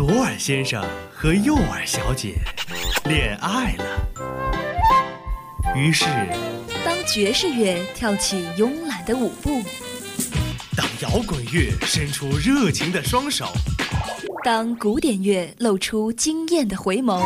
[0.00, 2.36] 左耳先生和右耳小姐
[3.04, 3.84] 恋爱了。
[5.76, 6.06] 于是，
[6.82, 9.62] 当爵士乐跳起慵懒的舞步，
[10.74, 13.52] 当摇滚乐伸出热情的双手，
[14.42, 17.22] 当古典乐露出惊艳的回眸，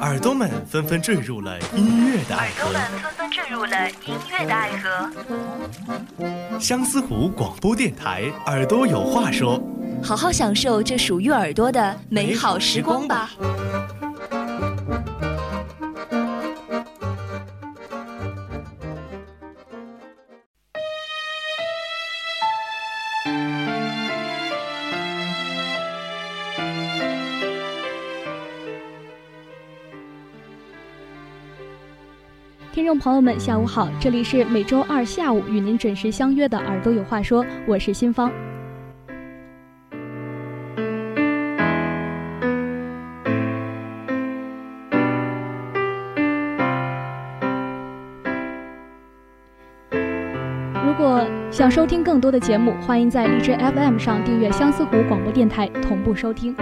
[0.00, 3.21] 耳朵们纷纷坠入了音乐的爱河。
[3.52, 6.58] 入了音乐的爱河。
[6.58, 9.62] 相思湖广播电台，耳朵有话说。
[10.02, 13.30] 好好享受这属于耳朵的美好时光吧。
[33.02, 38.30] 朋友们，下午好，这里是每周二下午与您准时相约的《耳朵有话说》，我是新芳。
[50.86, 56.54] 如果想收听更多的节目，欢迎在荔枝 FM 上订阅相思湖广播电台，同步收听。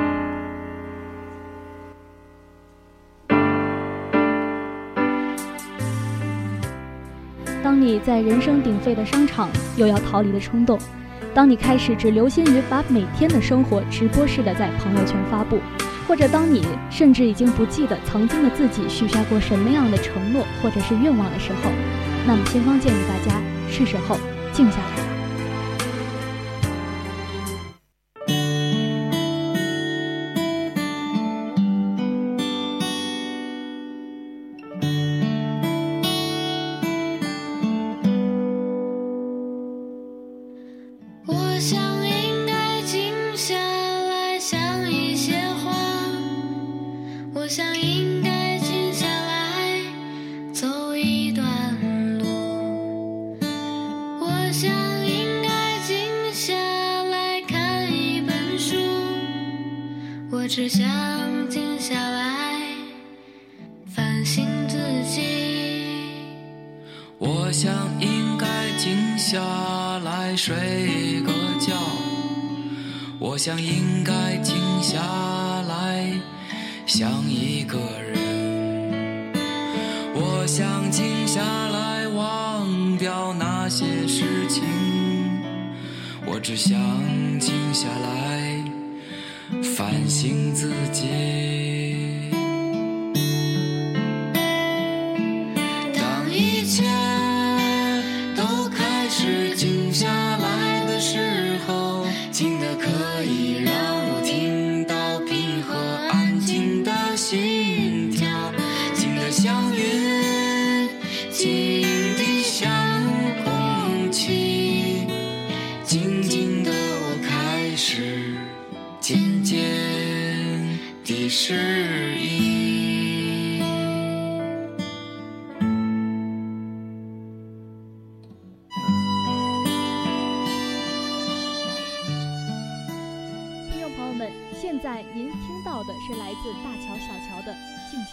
[8.01, 10.79] 在人声鼎沸的商场又要逃离的冲动，
[11.33, 15.59] 当你开始只留心于把每天的生活直播式的在朋友圈发布，
[16.09, 21.71] 或者当你甚至已经不记得曾经的自己许下过什么样的承诺或者是愿望的时候，
[22.27, 24.17] 那么先方建议大家是时候
[24.53, 25.10] 静下来。
[69.21, 69.39] 下
[69.99, 71.77] 来睡个觉，
[73.19, 74.99] 我想应该静下
[75.69, 76.11] 来
[76.87, 79.31] 想一个人，
[80.15, 84.63] 我想静下来忘掉那些事情，
[86.25, 86.79] 我只想
[87.39, 88.65] 静下来
[89.77, 91.70] 反省自己。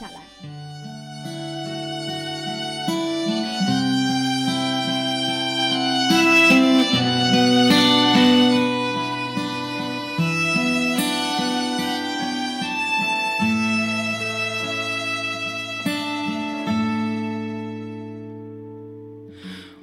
[0.07, 0.19] 来》。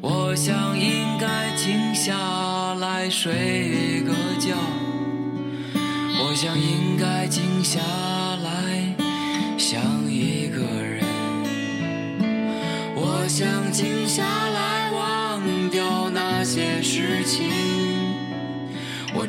[0.00, 2.12] 我想应该静下
[2.74, 4.54] 来睡个觉，
[6.18, 7.80] 我想应该静下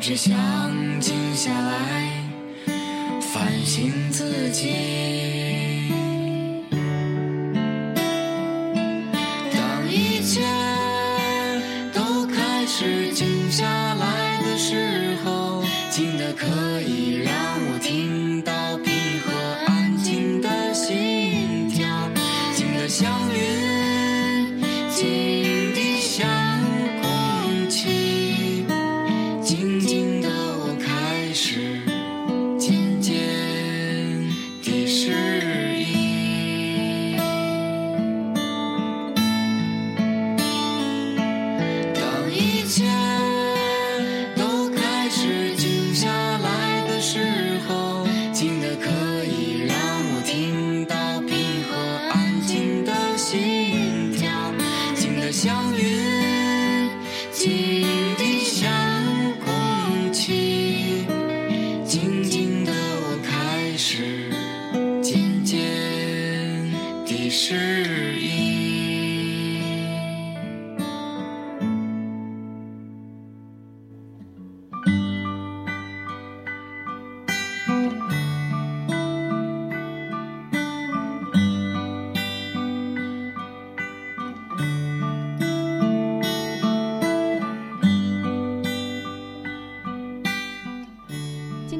[0.08, 0.36] 只想
[1.00, 2.22] 静下来
[3.20, 5.25] 反省自己。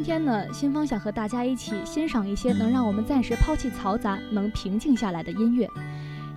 [0.06, 5.68] 天呢新芳想和大家一起欣赏一些能让我们暂时抛弃嘈杂、能平静下来的音乐。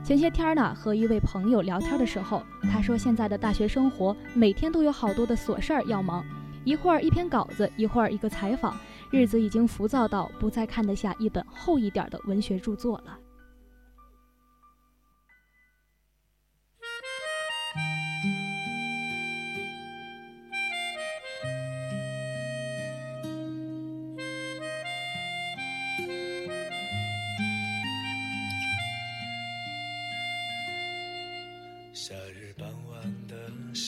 [0.04, 6.26] 前些天呢，和一位朋友聊天的时候，他说现在的大学生活每天都有好多的琐事儿要忙，
[6.64, 8.76] 一会儿一篇稿子，一会儿一个采访，
[9.12, 13.20] 日子已经浮躁到不再看得下一本厚一点的文学著作了。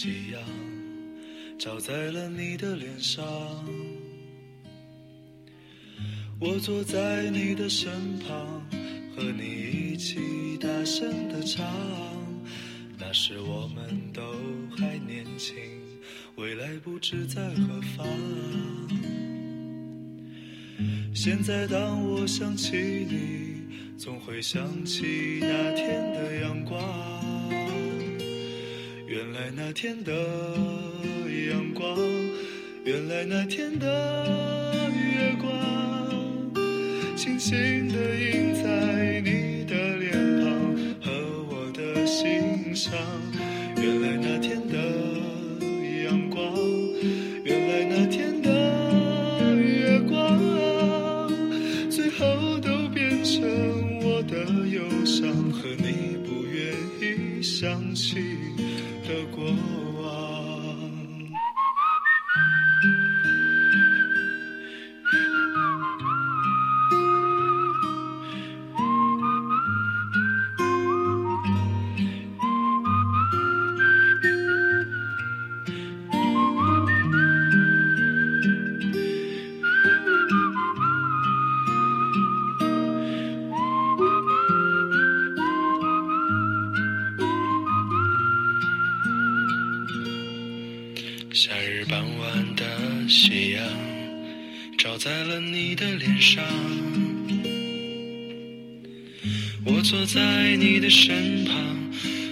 [0.02, 0.42] 夕阳
[1.60, 3.24] 照在了你的脸上，
[6.40, 8.66] 我坐在你的身旁，
[9.16, 11.64] 和你一起大声的唱。
[12.98, 14.24] 那时我们都
[14.76, 15.54] 还年轻，
[16.36, 18.08] 未来不知在何方。
[21.14, 22.76] 现在当我想起
[23.08, 27.21] 你，总会想起那天的阳光。
[29.42, 30.14] 原来那天的
[31.50, 31.98] 阳光，
[32.84, 35.50] 原来那天的月光，
[37.18, 40.46] 轻轻地印在你的脸庞
[41.02, 41.12] 和
[41.50, 42.94] 我的心上。
[43.78, 44.78] 原来那天的
[46.04, 46.54] 阳光，
[47.44, 50.38] 原来那天的月光，
[51.90, 53.42] 最后都变成
[54.04, 54.38] 我的
[54.68, 58.20] 忧伤和你不愿意想起。
[59.12, 59.81] 的过。
[99.92, 101.54] 坐在你的身旁，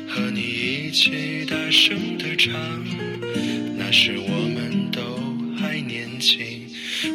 [0.08, 2.54] 和你一起大声的唱。
[3.78, 5.02] 那时我们都
[5.58, 6.40] 还年轻，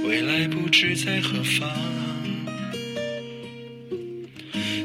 [0.07, 1.67] 未来不知在何方。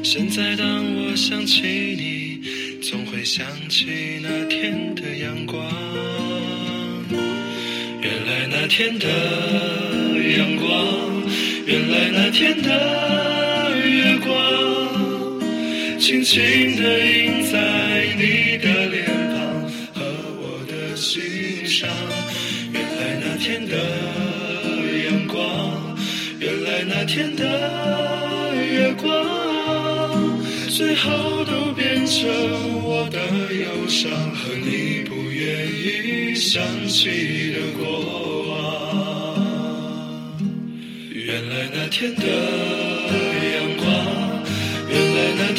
[0.02, 0.66] 现在当
[0.96, 2.40] 我想起你，
[2.80, 5.62] 总会想起那天的阳光。
[8.00, 9.06] 原来那天的。
[10.38, 11.22] 阳光，
[11.66, 13.29] 原来那天的，
[16.10, 16.42] 轻轻
[16.74, 19.62] 地印在你的脸庞
[19.94, 20.02] 和
[20.40, 21.88] 我的心上。
[22.72, 23.76] 原来那天的
[25.04, 25.96] 阳光，
[26.40, 27.44] 原来那天的
[28.56, 29.06] 月光，
[30.68, 32.28] 最后都变成
[32.82, 33.20] 我的
[33.54, 37.86] 忧伤和你不愿意想起的过
[38.48, 39.38] 往。
[41.08, 42.24] 原来那天的，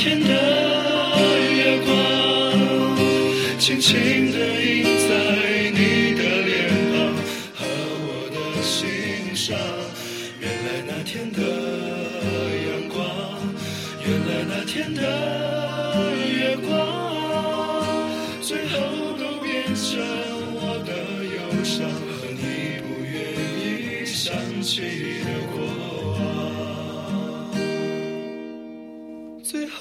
[0.03, 0.33] 天的
[1.53, 1.93] 月光，
[3.59, 4.30] 轻轻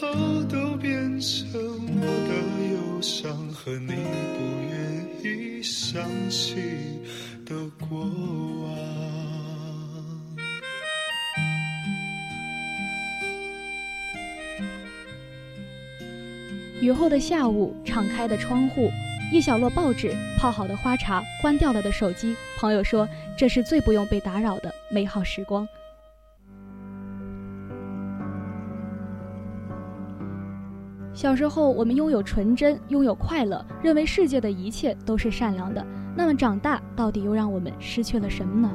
[0.01, 2.33] 后都变成我的
[2.73, 4.41] 忧伤和你不
[4.71, 6.55] 愿意想起
[7.45, 8.71] 的过往。
[16.81, 18.91] 雨后的下午，敞开的窗户，
[19.31, 22.35] 一小摞报纸，泡好的花茶，关掉了的手机。
[22.59, 25.69] 朋友说，这是最不用被打扰的美好时光。
[31.21, 35.87] 小时候我们拥有纯真拥有快乐认为世界的一切都是善良的。
[36.17, 38.73] 那么长大到底又让我们失去了什么呢？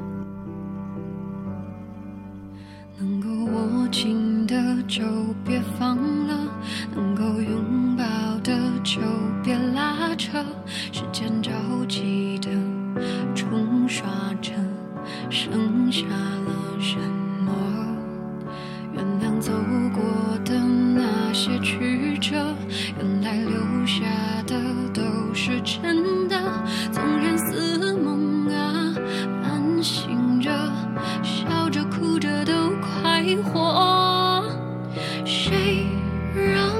[3.00, 4.54] 能够握紧的
[4.86, 5.02] 就
[5.44, 6.48] 别放了
[6.94, 8.04] 能够拥抱
[8.44, 9.00] 的就
[9.42, 10.38] 别拉扯
[10.92, 11.50] 时间着
[11.88, 12.48] 急的
[13.34, 14.06] 冲刷
[14.40, 14.52] 着
[15.28, 16.96] 剩下了什
[17.44, 17.85] 么？
[35.48, 35.86] 谁
[36.34, 36.74] 让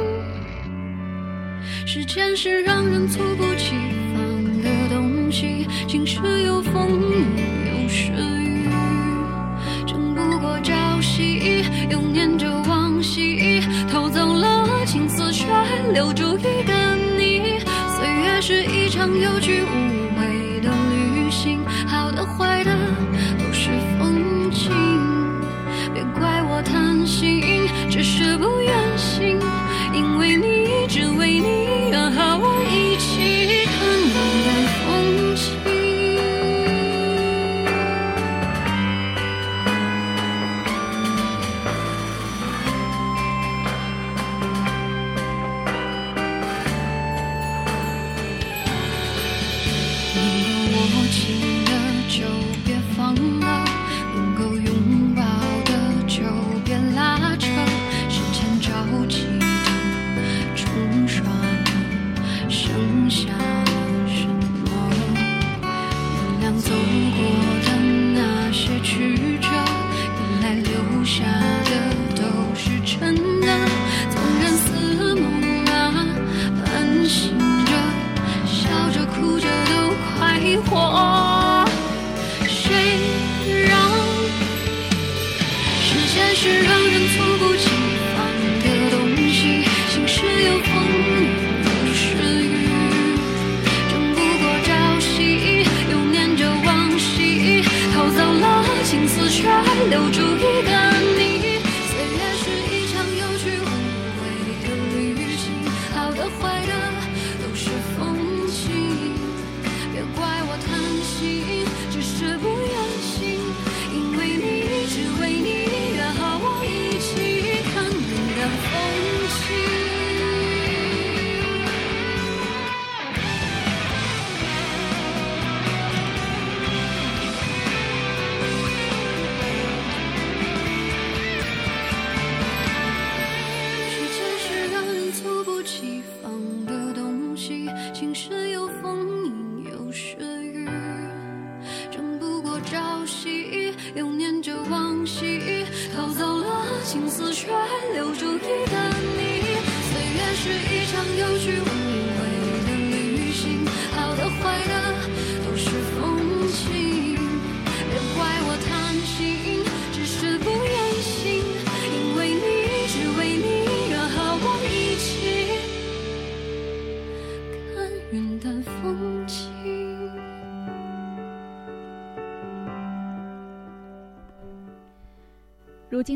[1.87, 3.77] 时间是让人猝不及
[4.13, 5.69] 防的东西？
[5.87, 8.69] 晴时有风，有时雨，
[9.87, 13.63] 争不过朝夕，又念着往昔。
[13.89, 15.47] 偷走了青丝，却
[15.93, 17.61] 留住一个你。
[17.97, 19.96] 岁月是一场有去无。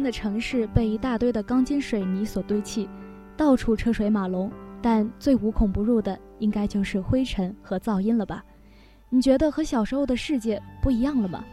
[0.03, 2.89] 的城市被一大堆的钢筋水泥所堆砌，
[3.37, 8.45] 到处车水马龙，但最无孔不入的应该就是灰尘和噪音了吧？
[9.09, 11.45] 你觉得和小时候的世界不一样了吗？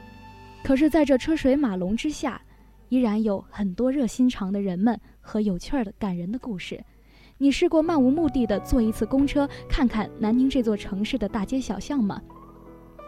[0.63, 2.41] 可是，在这车水马龙之下，
[2.89, 6.83] 依然有很多热心肠的人们和有趣儿的感人的故事。
[7.37, 12.21] 你试过漫无目的的坐一次公车，看看南宁这座城市的大街小巷吗？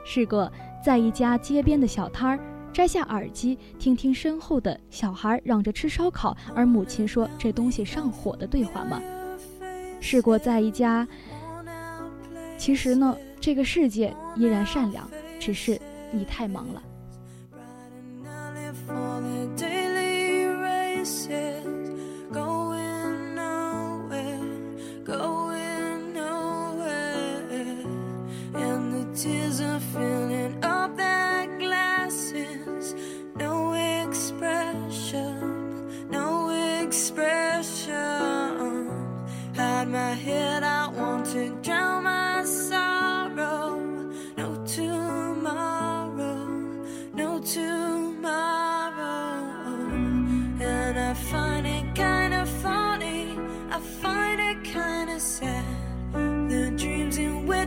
[0.06, 0.52] 试过
[0.84, 2.40] 在一家街边的小摊儿
[2.72, 9.02] 摘下耳机，听听身后的小孩嚷着吃烧烤，而母亲说这东西上火的对话吗？
[10.00, 11.06] 试过在一家，
[12.58, 15.10] 其实呢，这个世界依然善良，
[15.40, 15.80] 只是
[16.12, 16.82] 你太忙了。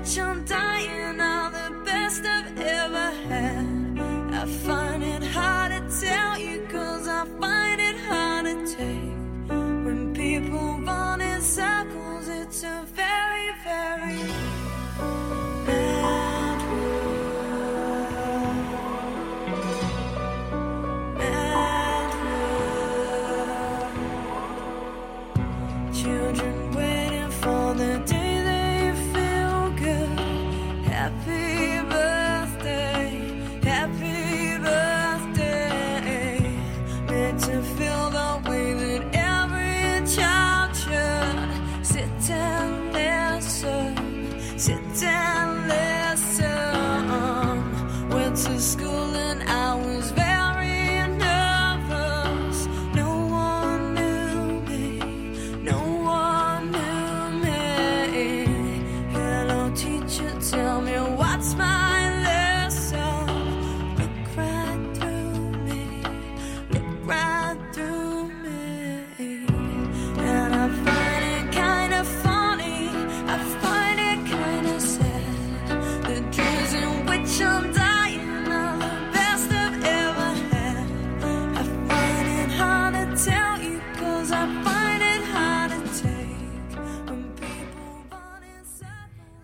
[0.05, 1.32] I'm dying.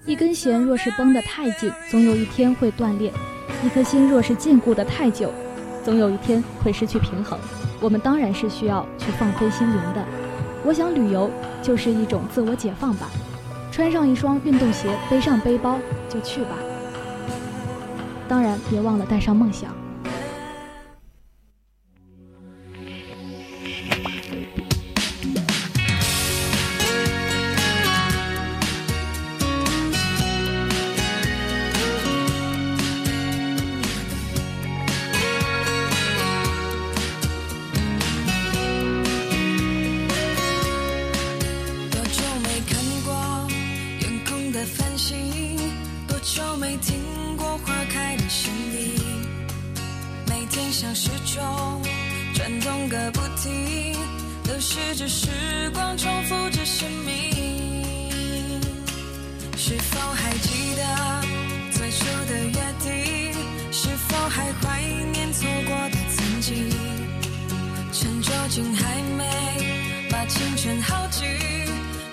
[0.08, 3.12] 一根弦若是绷得太紧，总有一天会断裂；
[3.62, 5.30] 一颗心若是禁锢得太久，
[5.84, 7.38] 总有一天会失去平衡。
[7.78, 10.02] 我们当然是需要去放飞心灵的。
[10.64, 13.10] 我想旅游就是一种自我解放吧。
[13.70, 15.78] 穿上一双运动鞋，背上背包
[16.08, 16.56] 就去吧。
[18.26, 19.70] 当然，别忘了带上梦想。
[54.68, 55.28] 流逝着时
[55.72, 57.82] 光，重复着生命。
[59.56, 60.82] 是否还记得
[61.72, 63.32] 最初的约定？
[63.72, 66.70] 是否还怀念错过的曾经？
[67.92, 71.26] 趁酒精还没把青春耗尽，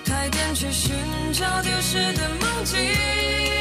[0.06, 0.94] 快点去寻
[1.34, 3.55] 找丢失的梦境。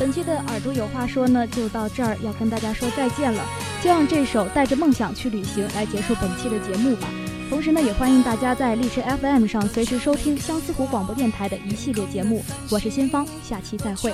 [0.00, 3.44] 本期的耳朵有话说呢，就到这儿，要跟大家说再见了。
[3.82, 7.06] 就让这首《带着梦想去旅行》来结束本期的节目吧。
[7.50, 12.42] 同时呢，也欢迎大家在荔枝 FM 上随时收听相思湖广播电台的一系列节目。
[12.70, 14.10] 我是新芳，下期再会。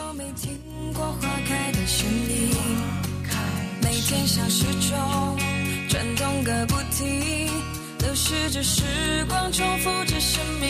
[8.01, 8.83] 流逝着时
[9.29, 10.69] 光，重复着生命。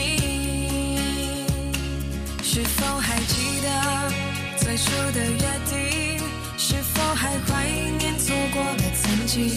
[2.43, 4.26] 是否还记得
[4.77, 6.19] 最初的约定？
[6.55, 9.49] 是否还怀念错过的曾经？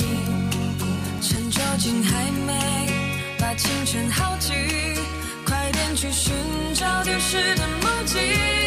[1.21, 2.89] 趁酒精还没
[3.39, 4.57] 把青春耗尽，
[5.45, 6.33] 快点去寻
[6.75, 8.60] 找丢失的梦境。